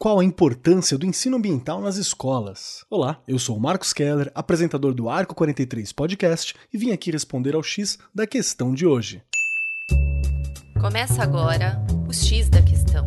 Qual 0.00 0.20
a 0.20 0.24
importância 0.24 0.96
do 0.96 1.04
ensino 1.04 1.38
ambiental 1.38 1.80
nas 1.80 1.96
escolas? 1.96 2.84
Olá, 2.88 3.20
eu 3.26 3.36
sou 3.36 3.56
o 3.56 3.60
Marcos 3.60 3.92
Keller, 3.92 4.30
apresentador 4.32 4.94
do 4.94 5.08
Arco 5.08 5.34
43 5.34 5.92
Podcast 5.92 6.54
e 6.72 6.78
vim 6.78 6.92
aqui 6.92 7.10
responder 7.10 7.56
ao 7.56 7.64
X 7.64 7.98
da 8.14 8.24
questão 8.24 8.72
de 8.72 8.86
hoje. 8.86 9.20
Começa 10.80 11.20
agora 11.20 11.84
o 12.08 12.12
X 12.12 12.48
da 12.48 12.62
questão. 12.62 13.04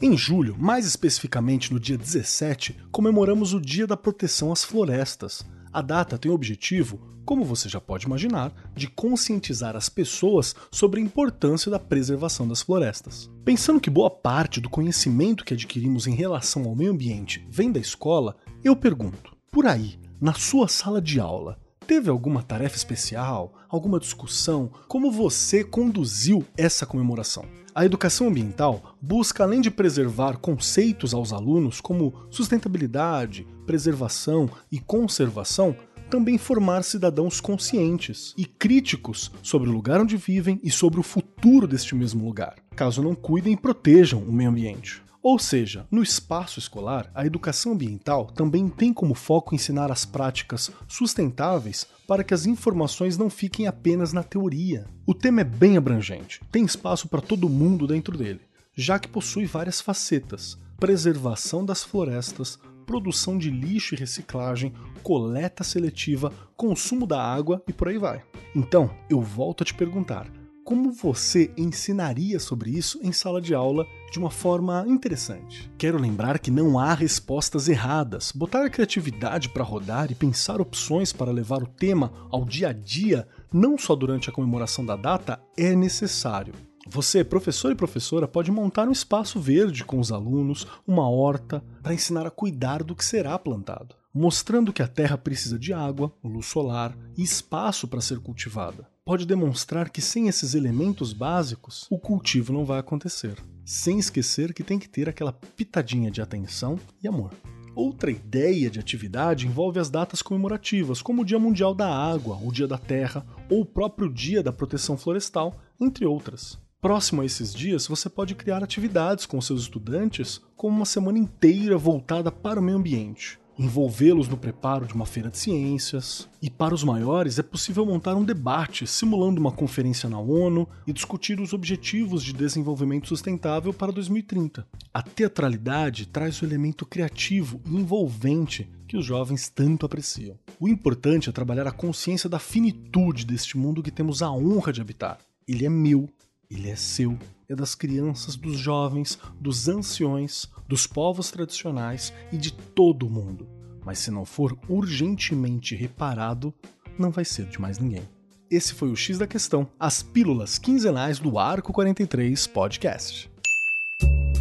Em 0.00 0.16
julho, 0.16 0.56
mais 0.58 0.86
especificamente 0.86 1.72
no 1.72 1.78
dia 1.78 1.96
17, 1.96 2.76
comemoramos 2.90 3.54
o 3.54 3.60
Dia 3.60 3.86
da 3.86 3.96
Proteção 3.96 4.50
às 4.50 4.64
Florestas. 4.64 5.46
A 5.72 5.80
data 5.80 6.18
tem 6.18 6.30
o 6.30 6.34
objetivo, 6.34 7.00
como 7.24 7.44
você 7.44 7.68
já 7.68 7.80
pode 7.80 8.06
imaginar, 8.06 8.52
de 8.74 8.88
conscientizar 8.88 9.74
as 9.74 9.88
pessoas 9.88 10.54
sobre 10.70 11.00
a 11.00 11.02
importância 11.02 11.70
da 11.70 11.78
preservação 11.78 12.46
das 12.46 12.60
florestas. 12.60 13.30
Pensando 13.44 13.80
que 13.80 13.88
boa 13.88 14.10
parte 14.10 14.60
do 14.60 14.68
conhecimento 14.68 15.44
que 15.44 15.54
adquirimos 15.54 16.06
em 16.06 16.14
relação 16.14 16.64
ao 16.64 16.74
meio 16.74 16.92
ambiente 16.92 17.46
vem 17.48 17.72
da 17.72 17.80
escola, 17.80 18.36
eu 18.62 18.76
pergunto: 18.76 19.34
por 19.50 19.66
aí, 19.66 19.98
na 20.20 20.34
sua 20.34 20.68
sala 20.68 21.00
de 21.00 21.18
aula, 21.18 21.58
Teve 21.86 22.08
alguma 22.08 22.42
tarefa 22.42 22.76
especial? 22.76 23.54
Alguma 23.68 23.98
discussão? 23.98 24.70
Como 24.86 25.10
você 25.10 25.64
conduziu 25.64 26.44
essa 26.56 26.86
comemoração? 26.86 27.44
A 27.74 27.86
educação 27.86 28.28
ambiental 28.28 28.96
busca, 29.00 29.42
além 29.42 29.62
de 29.62 29.70
preservar 29.70 30.36
conceitos 30.36 31.14
aos 31.14 31.32
alunos 31.32 31.80
como 31.80 32.12
sustentabilidade, 32.30 33.46
preservação 33.64 34.50
e 34.70 34.78
conservação, 34.78 35.74
também 36.10 36.36
formar 36.36 36.84
cidadãos 36.84 37.40
conscientes 37.40 38.34
e 38.36 38.44
críticos 38.44 39.32
sobre 39.42 39.70
o 39.70 39.72
lugar 39.72 40.02
onde 40.02 40.18
vivem 40.18 40.60
e 40.62 40.70
sobre 40.70 41.00
o 41.00 41.02
futuro 41.02 41.66
deste 41.66 41.94
mesmo 41.94 42.26
lugar, 42.26 42.56
caso 42.76 43.02
não 43.02 43.14
cuidem 43.14 43.54
e 43.54 43.56
protejam 43.56 44.20
o 44.20 44.30
meio 44.30 44.50
ambiente. 44.50 45.02
Ou 45.22 45.38
seja, 45.38 45.86
no 45.88 46.02
espaço 46.02 46.58
escolar, 46.58 47.08
a 47.14 47.24
educação 47.24 47.72
ambiental 47.72 48.26
também 48.26 48.68
tem 48.68 48.92
como 48.92 49.14
foco 49.14 49.54
ensinar 49.54 49.92
as 49.92 50.04
práticas 50.04 50.72
sustentáveis 50.88 51.86
para 52.08 52.24
que 52.24 52.34
as 52.34 52.44
informações 52.44 53.16
não 53.16 53.30
fiquem 53.30 53.68
apenas 53.68 54.12
na 54.12 54.24
teoria. 54.24 54.84
O 55.06 55.14
tema 55.14 55.42
é 55.42 55.44
bem 55.44 55.76
abrangente, 55.76 56.40
tem 56.50 56.64
espaço 56.64 57.08
para 57.08 57.20
todo 57.20 57.48
mundo 57.48 57.86
dentro 57.86 58.18
dele, 58.18 58.40
já 58.74 58.98
que 58.98 59.06
possui 59.06 59.44
várias 59.44 59.80
facetas: 59.80 60.58
preservação 60.76 61.64
das 61.64 61.84
florestas, 61.84 62.58
produção 62.84 63.38
de 63.38 63.48
lixo 63.48 63.94
e 63.94 63.98
reciclagem, 63.98 64.72
coleta 65.04 65.62
seletiva, 65.62 66.32
consumo 66.56 67.06
da 67.06 67.22
água 67.22 67.62
e 67.68 67.72
por 67.72 67.86
aí 67.86 67.96
vai. 67.96 68.24
Então, 68.56 68.90
eu 69.08 69.22
volto 69.22 69.62
a 69.62 69.64
te 69.64 69.72
perguntar 69.72 70.41
como 70.64 70.92
você 70.92 71.52
ensinaria 71.56 72.38
sobre 72.38 72.70
isso 72.70 73.00
em 73.02 73.12
sala 73.12 73.40
de 73.40 73.54
aula 73.54 73.86
de 74.10 74.18
uma 74.18 74.30
forma 74.30 74.84
interessante? 74.86 75.70
Quero 75.76 75.98
lembrar 75.98 76.38
que 76.38 76.50
não 76.50 76.78
há 76.78 76.94
respostas 76.94 77.68
erradas. 77.68 78.32
Botar 78.32 78.64
a 78.64 78.70
criatividade 78.70 79.48
para 79.48 79.64
rodar 79.64 80.10
e 80.10 80.14
pensar 80.14 80.60
opções 80.60 81.12
para 81.12 81.32
levar 81.32 81.62
o 81.62 81.66
tema 81.66 82.12
ao 82.30 82.44
dia 82.44 82.68
a 82.68 82.72
dia, 82.72 83.26
não 83.52 83.76
só 83.76 83.96
durante 83.96 84.30
a 84.30 84.32
comemoração 84.32 84.84
da 84.86 84.96
data, 84.96 85.40
é 85.56 85.74
necessário. 85.74 86.54
Você, 86.88 87.24
professor 87.24 87.72
e 87.72 87.76
professora, 87.76 88.28
pode 88.28 88.50
montar 88.50 88.88
um 88.88 88.92
espaço 88.92 89.40
verde 89.40 89.84
com 89.84 89.98
os 89.98 90.10
alunos, 90.10 90.66
uma 90.86 91.08
horta, 91.08 91.62
para 91.82 91.94
ensinar 91.94 92.26
a 92.26 92.30
cuidar 92.30 92.82
do 92.82 92.94
que 92.94 93.04
será 93.04 93.38
plantado, 93.38 93.94
mostrando 94.12 94.72
que 94.72 94.82
a 94.82 94.88
terra 94.88 95.16
precisa 95.16 95.58
de 95.58 95.72
água, 95.72 96.12
luz 96.22 96.46
solar 96.46 96.96
e 97.16 97.22
espaço 97.22 97.86
para 97.86 98.00
ser 98.00 98.18
cultivada 98.18 98.92
pode 99.04 99.26
demonstrar 99.26 99.90
que 99.90 100.00
sem 100.00 100.28
esses 100.28 100.54
elementos 100.54 101.12
básicos, 101.12 101.86
o 101.90 101.98
cultivo 101.98 102.52
não 102.52 102.64
vai 102.64 102.78
acontecer. 102.78 103.36
Sem 103.64 103.98
esquecer 103.98 104.54
que 104.54 104.62
tem 104.62 104.78
que 104.78 104.88
ter 104.88 105.08
aquela 105.08 105.32
pitadinha 105.32 106.10
de 106.10 106.22
atenção 106.22 106.78
e 107.02 107.08
amor. 107.08 107.32
Outra 107.74 108.10
ideia 108.10 108.70
de 108.70 108.78
atividade 108.78 109.46
envolve 109.46 109.80
as 109.80 109.88
datas 109.88 110.20
comemorativas, 110.22 111.00
como 111.00 111.22
o 111.22 111.24
Dia 111.24 111.38
Mundial 111.38 111.74
da 111.74 111.88
Água, 111.88 112.38
o 112.42 112.52
Dia 112.52 112.68
da 112.68 112.78
Terra 112.78 113.26
ou 113.50 113.62
o 113.62 113.66
próprio 113.66 114.12
Dia 114.12 114.42
da 114.42 114.52
Proteção 114.52 114.96
Florestal, 114.96 115.56
entre 115.80 116.04
outras. 116.04 116.58
Próximo 116.80 117.22
a 117.22 117.24
esses 117.24 117.54
dias, 117.54 117.86
você 117.86 118.10
pode 118.10 118.34
criar 118.34 118.62
atividades 118.62 119.24
com 119.24 119.40
seus 119.40 119.62
estudantes, 119.62 120.40
como 120.56 120.76
uma 120.76 120.84
semana 120.84 121.18
inteira 121.18 121.78
voltada 121.78 122.30
para 122.30 122.60
o 122.60 122.62
meio 122.62 122.76
ambiente 122.76 123.41
envolvê-los 123.58 124.28
no 124.28 124.36
preparo 124.36 124.86
de 124.86 124.94
uma 124.94 125.06
feira 125.06 125.30
de 125.30 125.38
ciências. 125.38 126.28
E 126.40 126.50
para 126.50 126.74
os 126.74 126.82
maiores, 126.84 127.38
é 127.38 127.42
possível 127.42 127.84
montar 127.84 128.14
um 128.14 128.24
debate 128.24 128.86
simulando 128.86 129.40
uma 129.40 129.52
conferência 129.52 130.08
na 130.08 130.18
ONU 130.18 130.68
e 130.86 130.92
discutir 130.92 131.40
os 131.40 131.52
objetivos 131.52 132.22
de 132.22 132.32
desenvolvimento 132.32 133.08
sustentável 133.08 133.72
para 133.72 133.92
2030. 133.92 134.66
A 134.92 135.02
teatralidade 135.02 136.06
traz 136.06 136.40
o 136.40 136.44
elemento 136.44 136.84
criativo 136.86 137.60
e 137.66 137.76
envolvente 137.76 138.68
que 138.86 138.96
os 138.96 139.04
jovens 139.04 139.48
tanto 139.48 139.86
apreciam. 139.86 140.38
O 140.60 140.68
importante 140.68 141.28
é 141.28 141.32
trabalhar 141.32 141.66
a 141.66 141.72
consciência 141.72 142.28
da 142.28 142.38
finitude 142.38 143.24
deste 143.24 143.56
mundo 143.56 143.82
que 143.82 143.90
temos 143.90 144.22
a 144.22 144.30
honra 144.30 144.72
de 144.72 144.80
habitar. 144.80 145.18
Ele 145.48 145.64
é 145.64 145.68
meu, 145.70 146.08
ele 146.50 146.68
é 146.68 146.76
seu, 146.76 147.18
é 147.52 147.56
das 147.56 147.74
crianças, 147.74 148.34
dos 148.36 148.58
jovens, 148.58 149.18
dos 149.40 149.68
anciões, 149.68 150.48
dos 150.66 150.86
povos 150.86 151.30
tradicionais 151.30 152.12
e 152.32 152.36
de 152.36 152.52
todo 152.52 153.06
o 153.06 153.10
mundo. 153.10 153.48
Mas 153.84 153.98
se 153.98 154.10
não 154.10 154.24
for 154.24 154.58
urgentemente 154.68 155.74
reparado, 155.74 156.54
não 156.98 157.10
vai 157.10 157.24
ser 157.24 157.46
de 157.46 157.60
mais 157.60 157.78
ninguém. 157.78 158.08
Esse 158.50 158.74
foi 158.74 158.90
o 158.90 158.96
X 158.96 159.18
da 159.18 159.26
Questão, 159.26 159.68
as 159.78 160.02
pílulas 160.02 160.58
quinzenais 160.58 161.18
do 161.18 161.38
Arco 161.38 161.72
43 161.72 162.46
Podcast. 162.46 163.30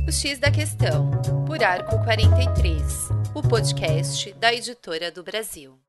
O 0.08 0.12
X 0.12 0.40
da 0.40 0.52
Questão, 0.52 1.10
por 1.46 1.64
Arco 1.64 1.98
43, 2.04 3.10
o 3.34 3.42
podcast 3.42 4.34
da 4.34 4.54
editora 4.54 5.12
do 5.12 5.24
Brasil. 5.24 5.81